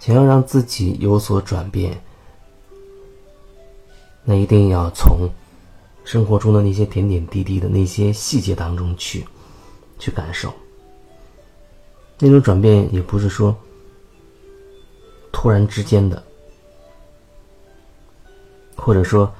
[0.00, 2.02] 想要让自己有所转变，
[4.24, 5.28] 那一定要从
[6.04, 9.24] 生活中的那些点点滴滴的那些细节当中去
[9.98, 10.52] 去感受。
[12.18, 13.54] 那种转变也不是说
[15.30, 16.22] 突然之间的，
[18.76, 19.30] 或者说，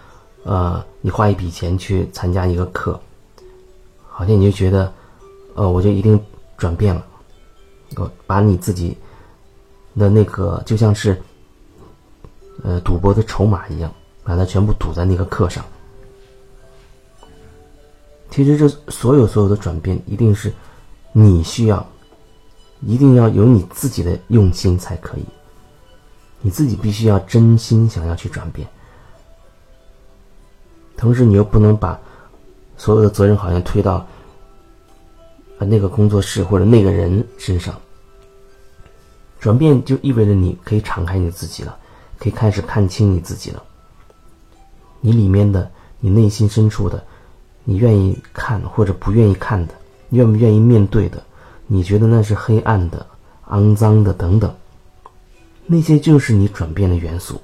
[0.45, 3.01] 呃，你花一笔钱去参加一个课，
[4.09, 4.93] 好像你就觉得，
[5.55, 6.19] 呃，我就一定
[6.59, 7.05] 转变了，
[7.97, 8.97] 我把你自己
[9.99, 11.21] 的那个就像是，
[12.63, 13.93] 呃，赌博的筹码一样，
[14.25, 15.65] 把它全部赌在那个课上。
[18.31, 20.53] 其实这所有所有的转变，一定是
[21.13, 21.87] 你需要。
[22.87, 25.25] 一定要有你自己的用心才可以，
[26.41, 28.67] 你自己必须要真心想要去转变，
[30.97, 32.01] 同时你又不能把
[32.79, 34.07] 所有的责任好像推到
[35.59, 37.79] 那个工作室或者那个人身上。
[39.41, 41.77] 转变就意味着你可以敞开你自己了，
[42.19, 43.63] 可以开始看清你自己了。
[45.01, 47.03] 你里面的，你内心深处的，
[47.65, 49.75] 你愿意看或者不愿意看的，
[50.11, 51.23] 愿不愿意面对的。
[51.67, 53.07] 你觉得那是黑暗的、
[53.49, 54.55] 肮脏的等等，
[55.65, 57.41] 那些就是你转变的元素。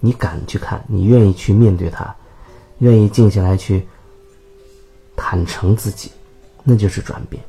[0.00, 2.14] 你敢去看，你愿意去面对它，
[2.80, 3.86] 愿意静下来去
[5.16, 6.10] 坦诚自己，
[6.62, 7.42] 那就是转变。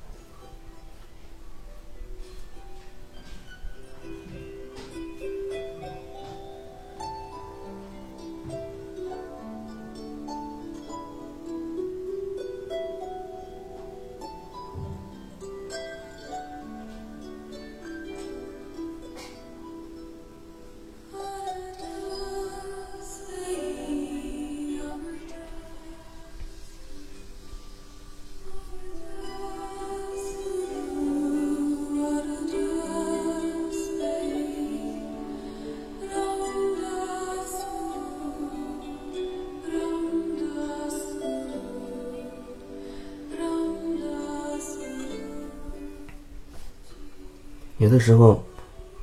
[47.78, 48.42] 有的时候，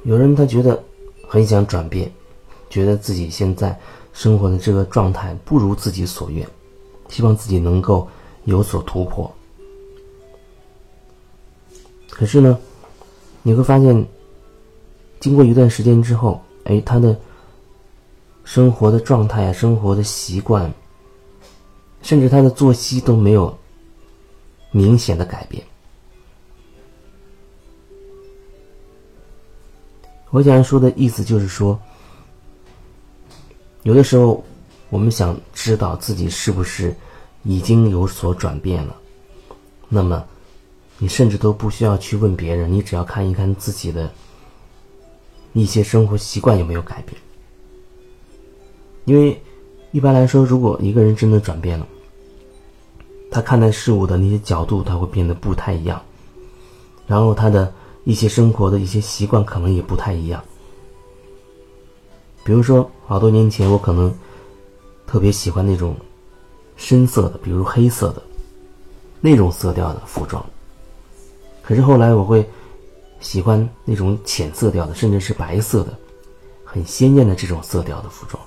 [0.02, 0.82] 有人他觉得
[1.28, 2.10] 很想转变，
[2.68, 3.78] 觉得自己现在
[4.12, 6.46] 生活的这个状态不如自己所愿，
[7.08, 8.06] 希望自己能够
[8.44, 9.32] 有所突破。
[12.10, 12.58] 可是呢，
[13.42, 14.06] 你会发现，
[15.20, 17.16] 经过一段时间之后，哎，他的
[18.44, 20.72] 生活的状态啊，生活的习惯，
[22.02, 23.56] 甚至他的作息都没有
[24.70, 25.64] 明显的改变。
[30.34, 31.78] 我想说的意思就是说，
[33.84, 34.42] 有的时候
[34.90, 36.92] 我们想知道自己是不是
[37.44, 38.96] 已经有所转变了，
[39.88, 40.24] 那么
[40.98, 44.12] 你甚至都不需要去问别人，你只要看一看自己的
[45.52, 47.16] 一些生活习惯有没有改变。
[49.04, 49.40] 因为
[49.92, 51.86] 一般来说，如果一个人真的转变了，
[53.30, 56.02] 他看待事物的那些角度他会变得不太一样，
[57.06, 57.72] 然后他的。
[58.04, 60.44] 一些生活的一些习惯可能也不太一样，
[62.44, 64.14] 比如说，好多年前我可能
[65.06, 65.96] 特别喜欢那种
[66.76, 68.22] 深色的，比如黑色的
[69.22, 70.44] 那种色调的服装，
[71.62, 72.46] 可是后来我会
[73.20, 75.96] 喜欢那种浅色调的，甚至是白色的，
[76.62, 78.38] 很鲜艳的这种色调的服装。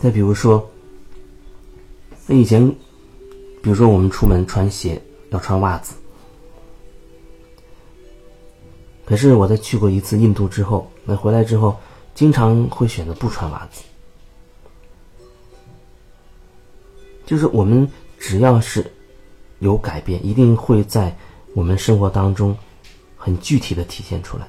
[0.00, 0.68] 再比如说，
[2.26, 2.68] 那以前，
[3.62, 5.00] 比如说我们出门穿鞋。
[5.32, 5.94] 要穿袜子，
[9.04, 11.76] 可是我在去过一次印度之后，那回来之后，
[12.14, 13.82] 经常会选择不穿袜子。
[17.24, 18.84] 就是我们只要是
[19.60, 21.16] 有改变，一定会在
[21.54, 22.54] 我们生活当中
[23.16, 24.46] 很具体的体现出来。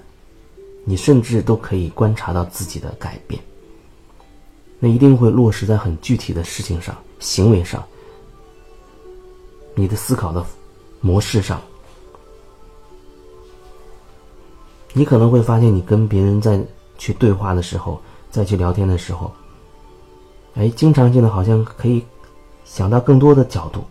[0.84, 3.42] 你甚至都可以观察到自己的改变，
[4.80, 7.82] 那一定会落实在很具体的事情上、行为上，
[9.76, 10.46] 你的思考的。
[11.06, 11.62] 模式上，
[14.94, 16.58] 你可能会发现，你跟别人在
[16.98, 18.02] 去对话的时候，
[18.32, 19.30] 再去聊天的时候，
[20.56, 22.02] 哎，经常性的好像可以
[22.64, 23.84] 想到更多的角度，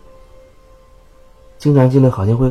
[1.59, 2.50] 经常性的好像会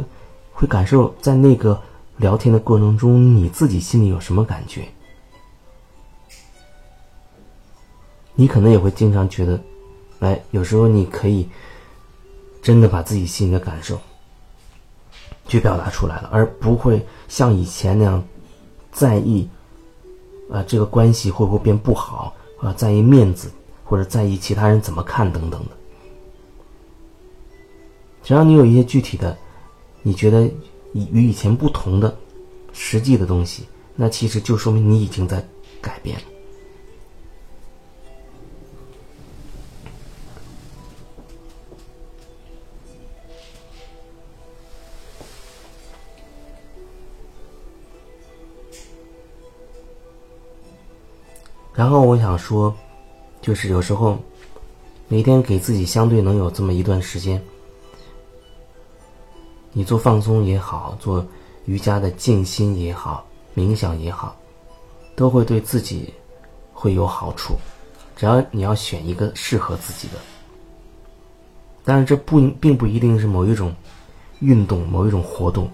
[0.54, 1.82] 会感受在那个
[2.18, 4.88] 聊天的过程中，你自己心里有什么感觉？
[8.36, 9.60] 你可能也会经常觉得，
[10.20, 11.50] 哎，有时候你可以
[12.62, 14.00] 真的把自己心里的感受。
[15.48, 18.24] 去表达出来了，而不会像以前那样
[18.92, 19.48] 在意
[20.50, 23.52] 啊这个关系会不会变不好啊，在意面子
[23.84, 25.72] 或者在意其他人怎么看等等的。
[28.24, 29.36] 只要你有一些具体的，
[30.04, 30.50] 你觉得
[30.94, 32.16] 与以前不同的
[32.72, 33.66] 实际的东西，
[33.96, 35.44] 那其实就说明你已经在
[35.82, 36.24] 改变了。
[51.82, 52.72] 然后我想说，
[53.42, 54.16] 就是有时候
[55.08, 57.42] 每天给自己相对能有这么一段时间，
[59.72, 61.26] 你做放松也好，做
[61.66, 63.26] 瑜伽的静心也好，
[63.56, 64.36] 冥想也好，
[65.16, 66.14] 都会对自己
[66.72, 67.56] 会有好处。
[68.16, 70.20] 只要你要选一个适合自己的，
[71.84, 73.74] 但是这不并不一定是某一种
[74.40, 75.68] 运动、某一种活动。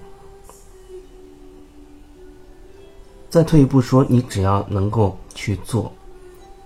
[3.29, 5.91] 再退一步说，你只要能够去做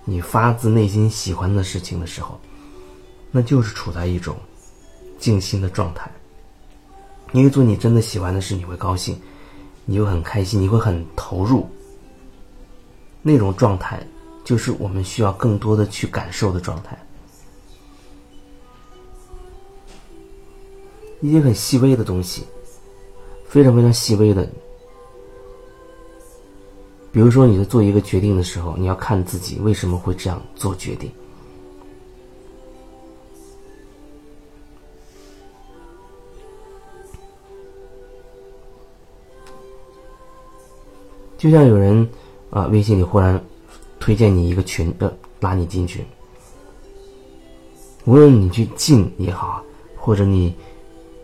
[0.04, 2.38] 你发自内心喜欢的事情的时候，
[3.30, 4.36] 那就是处在一种
[5.18, 6.10] 静心的状态。
[7.32, 9.18] 因为做你真的喜欢的事，你会高兴，
[9.84, 11.66] 你会很开心，你会很投入。
[13.22, 14.04] 那种状态，
[14.44, 16.98] 就是我们需要更多的去感受的状态。
[21.20, 22.44] 一些很细微的东西，
[23.46, 24.46] 非常非常细微的。
[27.12, 31.12] 比如说，你在做一个决定的时候，你要看自己为什么会这样做决定。
[41.36, 42.08] 就像有人
[42.48, 43.38] 啊，微信里忽然
[44.00, 46.06] 推荐你一个群，呃，拉你进去。
[48.06, 49.62] 无论你去进也好，
[49.96, 50.54] 或者你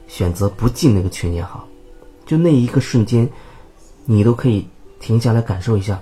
[0.07, 1.67] 选择不进那个群也好，
[2.27, 3.27] 就那一个瞬间，
[4.05, 4.67] 你都可以。
[5.01, 6.01] 停下来感受一下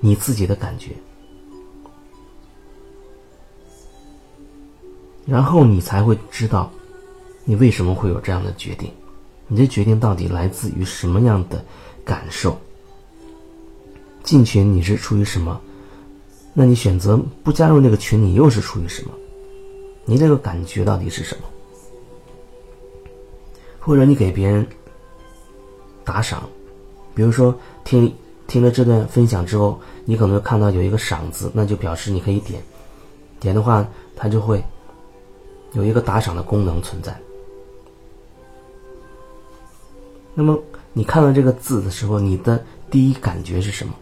[0.00, 0.90] 你自己的感觉，
[5.26, 6.70] 然后你才会知道
[7.44, 8.92] 你为什么会有这样的决定，
[9.48, 11.64] 你这决定到底来自于什么样的
[12.04, 12.58] 感受？
[14.22, 15.60] 进群你是出于什么？
[16.52, 19.10] 那你选择不加入那个群，你又是出于什么？
[20.04, 21.42] 你这个感觉到底是什么？
[23.80, 24.66] 或者你给别人
[26.04, 26.48] 打赏？
[27.14, 28.12] 比如说，听
[28.46, 32.60] 听了这段分享之后，你可能看到有一个赏字，那就表示你可以点，
[33.40, 34.62] 点的话，它就会
[35.72, 37.16] 有一个打赏的功能存在。
[40.34, 40.60] 那么
[40.92, 43.94] 你看到这个字的时候，你的第一感觉是什么？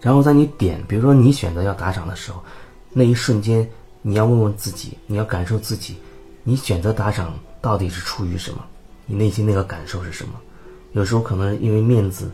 [0.00, 2.40] 然后在你点，比如说你选择要打赏的时候，
[2.92, 3.68] 那一瞬间，
[4.00, 5.96] 你要问问自己，你要感受自己，
[6.44, 8.64] 你选择打赏到底是出于什么？
[9.06, 10.34] 你内心那个感受是什么？
[10.92, 12.30] 有时候可能因为面子，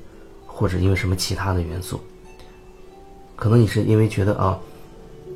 [0.46, 1.98] 或者因为什么其他的元素。
[3.34, 4.58] 可能你是因为觉得啊，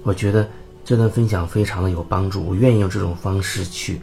[0.03, 0.49] 我觉得
[0.85, 4.01] 这段分享非常的有帮助，我愿意用这种方式去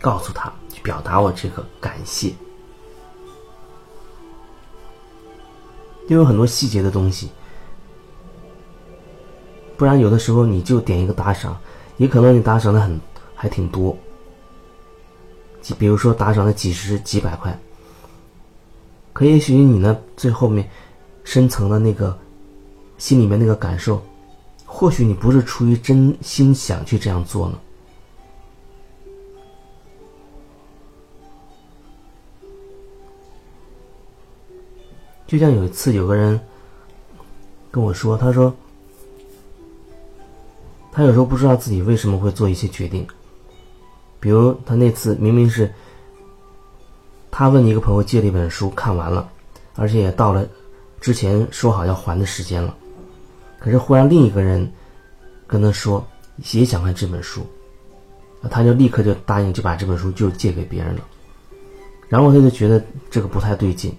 [0.00, 2.32] 告诉他，去表达我这个感谢。
[6.08, 7.28] 因为很多细节的东西。
[9.80, 11.58] 不然，有的时候你就点一个打赏，
[11.96, 13.00] 也可能你打赏的很
[13.34, 13.96] 还挺多，
[15.62, 17.58] 就比如说打赏了几十几百块，
[19.14, 20.68] 可也许你呢最后面
[21.24, 22.14] 深层的那个
[22.98, 24.02] 心里面那个感受，
[24.66, 27.58] 或许你不是出于真心想去这样做呢。
[35.26, 36.38] 就像有一次有个人
[37.70, 38.54] 跟我说，他说。
[41.00, 43.06] 他有时候不知道自己为什么会做一些决定，
[44.20, 45.72] 比如他那次明明是，
[47.30, 49.26] 他问一个朋友借了一本书看完了，
[49.76, 50.46] 而且也到了
[51.00, 52.76] 之前说好要还的时间了，
[53.58, 54.70] 可是忽然另一个人
[55.46, 56.06] 跟他说
[56.52, 57.46] 也想看这本书，
[58.50, 61.00] 他就立刻就答应就把这本书就借给别人了，
[62.10, 63.90] 然后他就觉得这个不太对劲。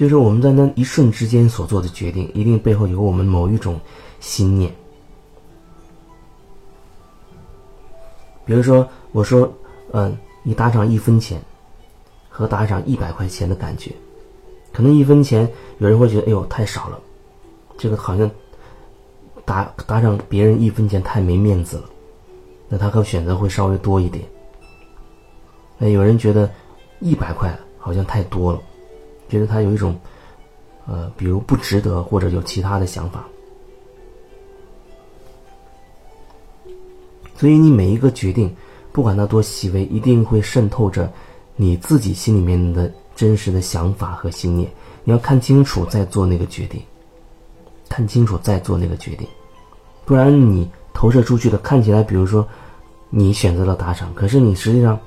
[0.00, 3.78] 就是我们在那一瞬之间所做的决定，一定背后有我们某一种
[4.18, 4.72] 心念。
[8.46, 9.52] 比如说，我说，
[9.92, 11.38] 嗯，你打赏一分钱，
[12.30, 13.92] 和打赏一百块钱的感觉，
[14.72, 15.46] 可能一分钱
[15.80, 16.98] 有人会觉得，哎呦，太少了，
[17.76, 18.30] 这个好像
[19.44, 21.84] 打打赏别人一分钱太没面子了，
[22.70, 24.24] 那他可选择会稍微多一点。
[25.76, 26.50] 那有人觉得
[27.00, 28.62] 一百块好像太多了。
[29.30, 29.96] 觉得他有一种，
[30.86, 33.24] 呃，比如不值得，或者有其他的想法，
[37.36, 38.54] 所以你每一个决定，
[38.92, 41.10] 不管它多细微，一定会渗透着
[41.56, 44.68] 你自己心里面的真实的想法和信念，
[45.04, 46.82] 你要看清楚再做那个决定，
[47.88, 49.26] 看清楚再做那个决定，
[50.04, 52.46] 不然你投射出去的看起来，比如说
[53.08, 54.98] 你选择了打赏，可是你实际上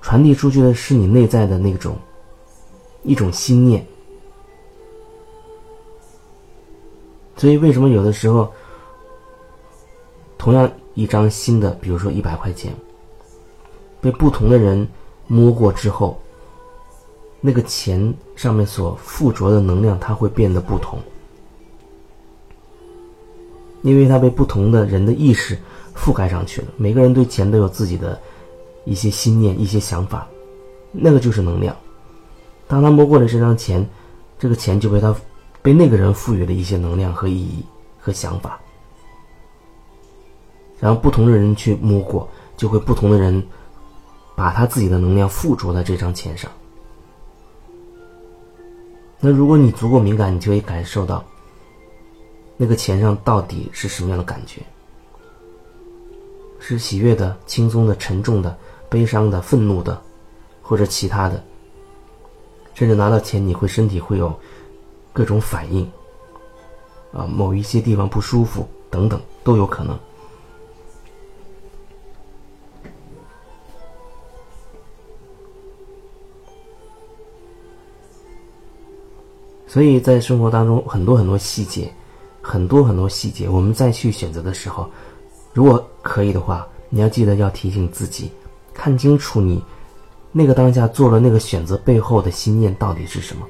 [0.00, 1.96] 传递出去的是你内在的那种
[3.02, 3.84] 一种心念。
[7.36, 8.52] 所以，为什么有的时候，
[10.38, 12.72] 同样一张新的，比如说一百块钱，
[14.00, 14.86] 被不同的人
[15.26, 16.20] 摸过之后，
[17.40, 21.00] 那个钱上面所附着的能量，它会变得不同，
[23.82, 25.58] 因为它被不同的人的意识
[25.96, 26.68] 覆盖上去了。
[26.76, 28.20] 每个人对钱都有自己的
[28.84, 30.28] 一些心念、一些想法，
[30.92, 31.74] 那个就是能量。
[32.72, 33.86] 当他摸过了这张钱，
[34.38, 35.14] 这个钱就被他。
[35.60, 37.64] 被那个人赋予了一些能量和意义
[38.00, 38.58] 和想法，
[40.80, 43.40] 然后不同的人去摸过，就会不同的人
[44.34, 46.50] 把他自己的能量附着在这张钱上。
[49.20, 51.24] 那如果你足够敏感，你就会感受到
[52.56, 54.62] 那个钱上到底是什么样的感觉：
[56.58, 60.02] 是喜悦的、轻松的、沉重的、悲伤的、愤怒的，
[60.60, 61.40] 或者其他的。
[62.82, 64.36] 甚至拿到钱，你会身体会有。
[65.14, 65.84] 各种反应，
[67.12, 69.96] 啊，某一些地方不舒服等等都有可能。
[79.68, 81.92] 所以在生活当中，很多很多细节，
[82.40, 84.90] 很多很多细节，我们再去选择的时候，
[85.52, 88.32] 如果可以的话，你要记得要提醒自己，
[88.72, 89.62] 看清楚你
[90.32, 93.46] 那个当下做了那个选择背后的心念到底是什么。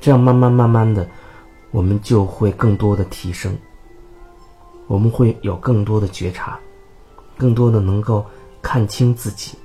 [0.00, 1.06] 这样慢慢慢慢的，
[1.70, 3.56] 我们就会更多的提升。
[4.86, 6.58] 我们会有更多的觉察，
[7.36, 8.24] 更多的能够
[8.62, 9.56] 看清自己。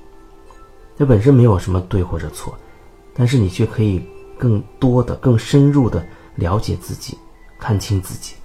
[0.98, 2.54] 这本身没有什么对或者错，
[3.14, 4.04] 但是你却可以
[4.38, 7.18] 更多的、更深入的了解自己，
[7.58, 8.36] 看清自己。